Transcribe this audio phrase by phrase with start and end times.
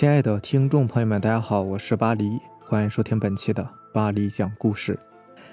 [0.00, 4.98] 亲爱的听众朋友们，大家好，我是巴黎，欢迎收听本期的巴黎讲故事。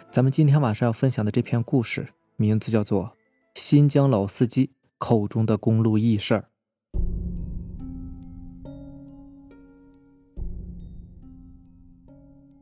[0.09, 2.07] 咱们今天晚上要分享的这篇故事，
[2.37, 3.03] 名字叫做
[3.55, 6.45] 《新疆老司机口中的公路异事儿》。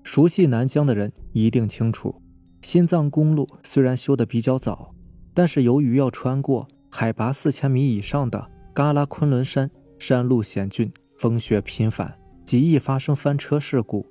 [0.01, 2.19] 熟悉南疆的人一定清楚，
[2.63, 4.95] 新藏公路虽然修得比较早，
[5.35, 10.91] 但是由于要穿过海拔四千米以上的嘎拉昆仑山，山路险峻。
[11.17, 14.05] 风雪频繁，极易发生翻车事故。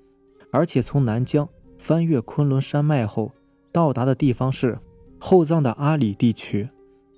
[0.50, 3.32] 而且从南疆翻越昆仑山脉后，
[3.72, 4.78] 到达的地方是
[5.18, 6.68] 后藏的阿里地区。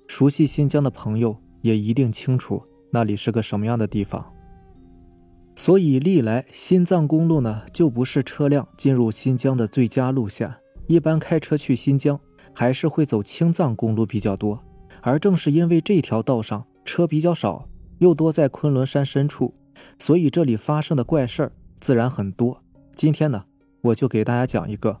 [0.07, 4.33] 熟悉新疆的朋友也一定清楚那里是个什么样的地方。
[5.55, 10.53] 所以历来新藏公路呢，就不是车辆进入新疆的最佳路线。
[10.87, 12.19] 一般开车去新疆，
[12.53, 14.63] 还是会走青藏公路比较多。
[15.01, 17.67] 而正是因为这条道上车比较少，
[17.99, 19.53] 又多在昆仑山深处。
[19.99, 22.63] 所以这里发生的怪事儿自然很多。
[22.95, 23.45] 今天呢，
[23.81, 24.99] 我就给大家讲一个。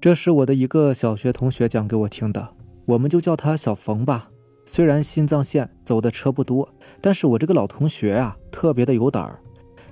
[0.00, 2.54] 这是我的一个小学同学讲给我听的，
[2.86, 4.30] 我们就叫他小冯吧。
[4.64, 6.68] 虽然新藏线走的车不多，
[7.00, 9.40] 但是我这个老同学啊，特别的有胆儿。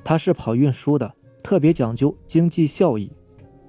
[0.05, 3.11] 他是跑运输的，特别讲究经济效益。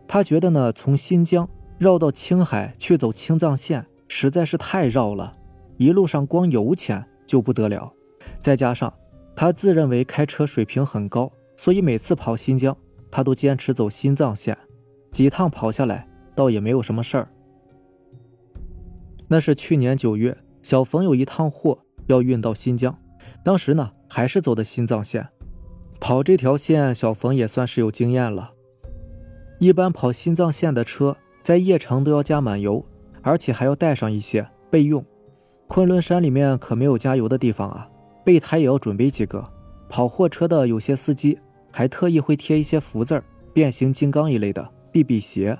[0.08, 1.50] 他觉得呢，从新疆
[1.80, 5.34] 绕到青海去走青藏线实在是太绕了，
[5.78, 7.92] 一路上光油钱就不得了，
[8.40, 8.94] 再加上。
[9.40, 12.76] 他自认为开车水平很高，所以每次跑新疆，
[13.12, 14.58] 他都坚持走新藏线。
[15.12, 17.28] 几趟跑下来，倒也没有什么事儿。
[19.28, 21.78] 那是去年九月，小冯有一趟货
[22.08, 22.98] 要运到新疆，
[23.44, 25.28] 当时呢还是走的新藏线。
[26.00, 28.54] 跑这条线，小冯也算是有经验了。
[29.60, 32.84] 一般跑新藏线的车，在叶城都要加满油，
[33.22, 35.06] 而且还要带上一些备用。
[35.68, 37.88] 昆仑山里面可没有加油的地方啊。
[38.28, 39.50] 备胎也要准备几个，
[39.88, 41.40] 跑货车的有些司机
[41.72, 43.24] 还特意会贴一些福字儿、
[43.54, 45.58] 变形金刚一类的避避邪。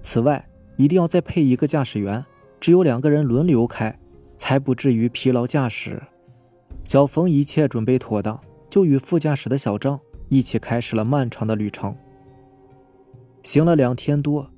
[0.00, 2.24] 此外，一定要再配一个驾驶员，
[2.60, 3.98] 只有两个人轮流开，
[4.36, 6.00] 才不至于疲劳驾驶。
[6.84, 9.98] 小冯一切准备妥当，就与副驾驶的小张
[10.28, 11.96] 一起开始了漫长的旅程。
[13.42, 14.48] 行了两天多，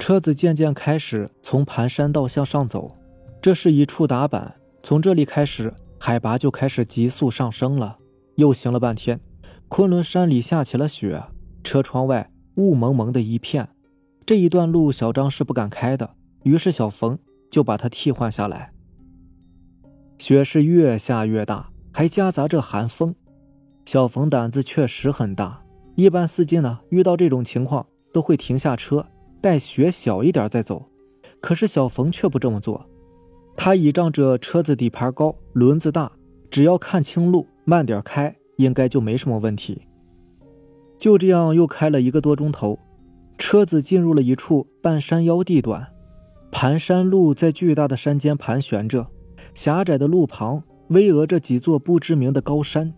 [0.00, 2.96] 车子渐渐开始从盘山道向上走，
[3.40, 5.72] 这是一处打板，从这里开始。
[6.06, 7.96] 海拔就开始急速上升了，
[8.34, 9.18] 又行了半天，
[9.68, 11.18] 昆仑山里下起了雪，
[11.62, 13.66] 车窗外雾蒙蒙的一片。
[14.26, 16.10] 这一段路小张是不敢开的，
[16.42, 17.18] 于是小冯
[17.50, 18.74] 就把他替换下来。
[20.18, 23.14] 雪是越下越大，还夹杂着寒风。
[23.86, 29.06] 小冯胆子确实很大，一般司机呢遇到这种情况都会停下车，
[29.40, 30.90] 待雪小一点再走，
[31.40, 32.86] 可是小冯却不这么做。
[33.56, 36.10] 他倚仗着车子底盘高、轮子大，
[36.50, 39.82] 只要看清路，慢点开，应该就没什么问题。
[40.98, 42.78] 就这样又开了一个多钟头，
[43.38, 45.86] 车子进入了一处半山腰地段，
[46.50, 49.06] 盘山路在巨大的山间盘旋着，
[49.54, 52.94] 狭窄的路旁巍峨着几座不知名的高山，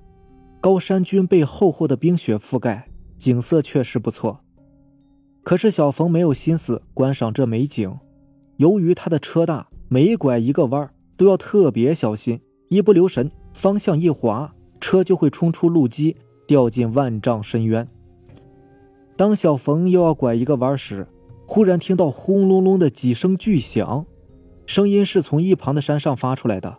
[0.60, 2.88] 高山均被厚厚的冰雪覆盖，
[3.18, 4.40] 景色确实不错。
[5.42, 7.98] 可是小冯没有心思观赏这美景，
[8.56, 9.68] 由于他的车大。
[9.88, 16.16] 每拐一个弯都要特别小心，一不留神，方向一滑，车就会冲出路基，
[16.46, 17.86] 掉进万丈深渊。
[19.16, 21.06] 当小冯又要拐一个弯时，
[21.46, 24.04] 忽然听到轰隆隆的几声巨响，
[24.66, 26.78] 声音是从一旁的山上发出来的。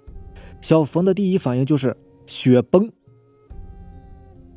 [0.59, 2.91] 小冯的第一反应就是雪崩。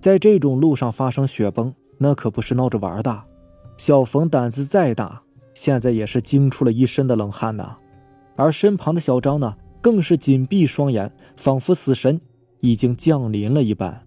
[0.00, 3.22] 在这种路上发生雪崩，那可不是闹着玩的。
[3.76, 5.22] 小冯胆子再大，
[5.54, 7.76] 现在也是惊出了一身的冷汗呐。
[8.40, 12.20] 而身旁的小张呢，更是紧闭双眼，仿佛死神
[12.60, 14.06] 已经降临了一般。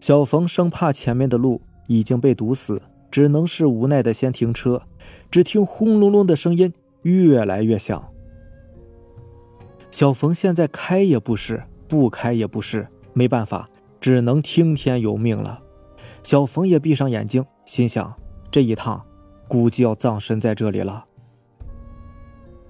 [0.00, 2.80] 小冯生怕前面的路已经被堵死，
[3.10, 4.82] 只能是无奈的先停车。
[5.30, 8.10] 只听轰隆隆的声音越来越响。
[9.90, 13.68] 小冯现在开也不是，不开也不是，没办法，
[14.00, 15.62] 只能听天由命了。
[16.22, 18.14] 小冯也闭上眼睛，心想：
[18.50, 19.04] 这一趟
[19.46, 21.05] 估计要葬身在这里了。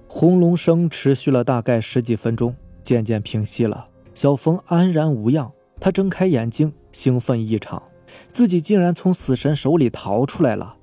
[0.07, 3.87] 轰隆声持续了大概十几分钟，渐渐平息了。
[4.13, 7.81] 小冯安然无恙，他睁开眼睛，兴奋异常，
[8.31, 10.77] 自己竟然从死神手里逃出来了。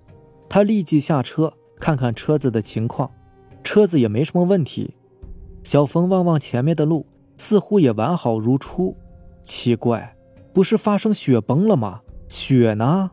[0.49, 3.11] 他立即下车，看看车子的情况，
[3.65, 4.95] 车子也没什么问题。
[5.65, 7.07] 小冯望望前面的路，
[7.39, 8.97] 似乎也完好如初。
[9.43, 10.15] 奇怪，
[10.53, 12.03] 不是发生雪崩了吗？
[12.29, 13.11] 雪呢？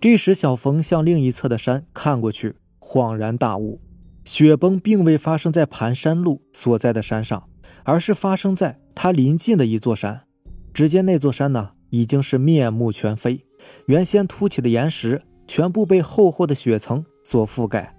[0.00, 3.80] 这时，小冯向另一侧的山看过去，恍然大悟。
[4.24, 7.48] 雪崩并未发生在盘山路所在的山上，
[7.84, 10.22] 而是发生在他临近的一座山。
[10.72, 13.44] 只见那座山呢，已经是面目全非，
[13.86, 17.96] 原先凸起的岩石全部被厚厚的雪层所覆盖，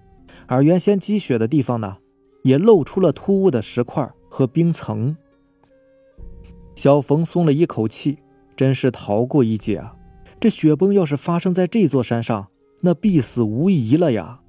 [0.47, 1.97] 而原先积雪的地方呢，
[2.44, 5.15] 也露出了突兀的石块和冰层。
[6.75, 8.19] 小冯松了一口气，
[8.56, 9.95] 真是逃过一劫啊！
[10.39, 12.47] 这雪崩要是发生在这座山上，
[12.81, 14.40] 那必死无疑了呀！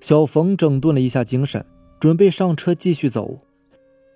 [0.00, 1.64] 小冯整顿了一下精神，
[1.98, 3.38] 准备上车继续走。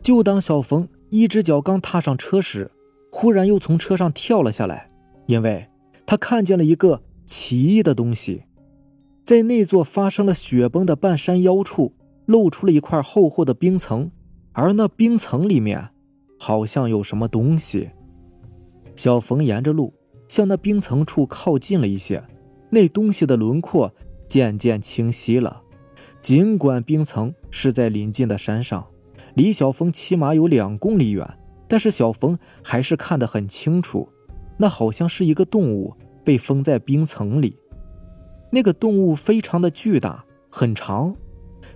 [0.02, 2.70] 就当小冯一只脚刚踏上车时，
[3.11, 4.90] 忽然又从车上跳了下来，
[5.26, 5.69] 因为
[6.06, 8.44] 他看见了一个奇异的东西，
[9.25, 11.94] 在那座发生了雪崩的半山腰处，
[12.26, 14.11] 露出了一块厚厚的冰层，
[14.52, 15.90] 而那冰层里面。
[16.44, 17.90] 好像有什么东西。
[18.96, 19.94] 小冯沿着路
[20.26, 22.20] 向那冰层处靠近了一些，
[22.69, 23.94] 那东西的轮廓
[24.29, 25.62] 渐渐清晰了。
[26.22, 28.86] 尽管冰层是在临近的山上，
[29.34, 31.28] 离小峰起码有两公里远，
[31.66, 34.08] 但是小峰还是看得很清楚。
[34.56, 37.56] 那好像是一个动物被封在冰层里。
[38.52, 41.16] 那个动物非常的巨大，很长。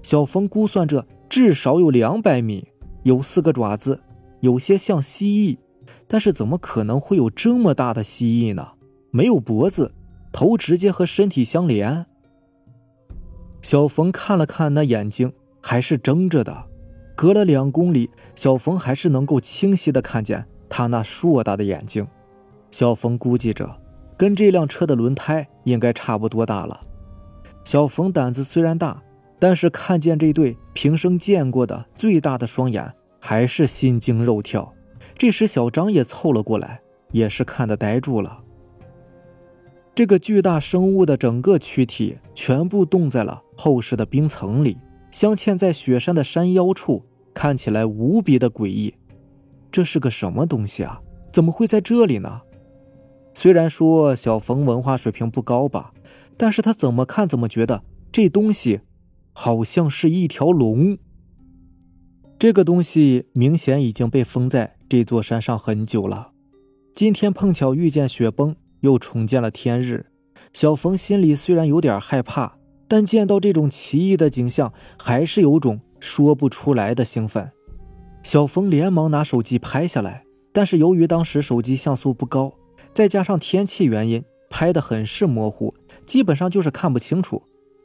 [0.02, 2.68] 小峰估算着至少有两百米，
[3.02, 4.00] 有四个爪子。
[4.40, 5.58] 有些像蜥蜴，
[6.06, 8.74] 但是怎么可能会有这么大的蜥蜴呢？
[9.10, 9.92] 没有脖子，
[10.30, 12.06] 头直接和身体相连。
[13.66, 16.66] 小冯看了看那眼睛，还是睁着的。
[17.16, 22.06] 隔了两公里，小冯还是能够清晰的看见他那硕大的眼睛。
[22.70, 23.76] 小冯估计着，
[24.16, 26.80] 跟这辆车的轮胎应该差不多大了。
[27.64, 29.02] 小冯胆子虽然大，
[29.40, 32.94] 但是看见这对平生见过的最大的双眼。
[33.18, 34.72] 还是心惊肉跳。
[35.18, 36.80] 这时，小张也凑了过来，
[37.10, 38.44] 也是看得呆住了。
[39.96, 44.76] 这个巨大生物的整个躯体全部冻在了厚实的冰层里，
[45.10, 47.02] 镶嵌在雪山的山腰处，
[47.32, 48.92] 看起来无比的诡异。
[49.72, 51.00] 这是个什么东西啊？
[51.32, 52.42] 怎么会在这里呢？
[53.32, 55.94] 虽然说小冯文化水平不高吧，
[56.36, 57.82] 但是他怎么看怎么觉得
[58.12, 58.80] 这东西
[59.32, 60.98] 好像是一条龙。
[62.38, 66.32] 这个东西明显已经被封在这座山上很久了。
[66.94, 70.06] 今天碰巧遇见雪崩，又重见了天日。
[70.52, 72.56] 小冯心里虽然有点害怕，
[72.88, 77.50] 但见到这种奇异的景象，还是有种说不出来的兴奋。
[78.22, 82.54] 小冯连忙拿手机拍下来，但是由于当时手机像素不高，
[82.94, 85.74] 再加上天气原因，拍的很是模糊，
[86.06, 87.42] 基本上就是看不清楚。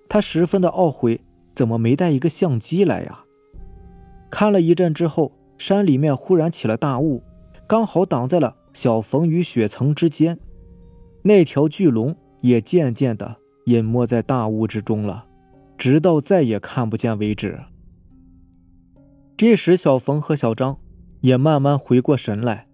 [0.08, 1.22] 他十分的懊悔，
[1.54, 3.26] 怎么没带一个相机来呀？
[4.30, 7.22] 看了一阵之后，山里面忽然起了大雾，
[7.68, 10.40] 刚好挡在了小冯与雪层之间。
[11.24, 15.28] 那条巨龙也渐渐的隐没在大雾之中了，
[15.78, 17.60] 直到再也看不见为止。
[19.38, 20.78] 这时，小冯和小张
[21.22, 22.68] 也慢慢回过神来，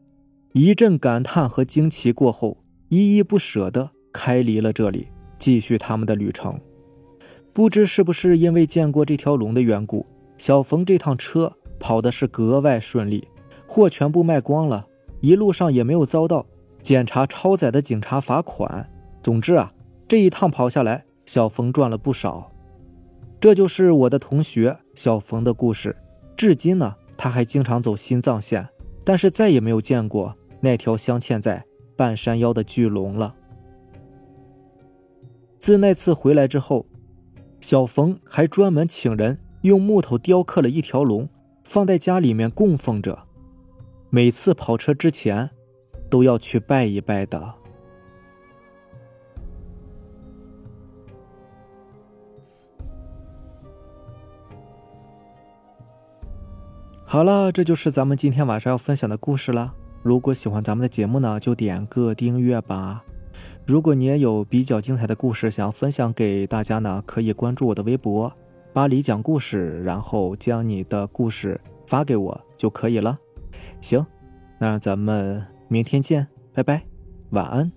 [0.54, 2.58] 一阵感叹和惊奇过后，
[2.90, 5.08] 依依不舍的开离了这里，
[5.38, 6.60] 继续他们的旅程。
[7.54, 10.06] 不知是不是因为见过这条龙的缘故。
[10.38, 13.28] 小冯这趟车跑的是格外顺利，
[13.66, 14.88] 货全部卖光了，
[15.22, 16.46] 一路上也没有遭到
[16.88, 18.90] 检查超载的警察罚款。
[19.22, 19.70] 总之啊，
[20.08, 22.50] 这一趟跑下来，小冯赚了不少。
[23.42, 25.94] 这就是我的同学小冯的故事。
[26.38, 28.70] 至今呢，他还经常走新藏线，
[29.04, 31.66] 但是再也没有见过那条镶嵌在
[31.98, 33.36] 半山腰的巨龙了。
[35.60, 36.86] 自那次回来之后，
[37.60, 39.40] 小冯还专门请人。
[39.64, 41.28] 用木头雕刻了一条龙，
[41.66, 43.26] 放在家里面供奉着。
[44.10, 45.50] 每次跑车之前，
[46.10, 47.54] 都要去拜一拜的。
[57.10, 59.74] 好了，这就是咱们今天晚上要分享的故事了。
[60.04, 63.04] 如果喜欢咱们的节目呢，就点个订阅吧。
[63.66, 68.32] 如果你也有比较精彩的故事想分享给大家呢，可以关注我的微博。
[68.74, 73.18] 巴黎讲故事，然后将你的故事发给我就可以了。
[73.82, 74.06] 行，
[74.60, 76.84] 那咱们明天见，拜拜，
[77.32, 77.72] 晚安。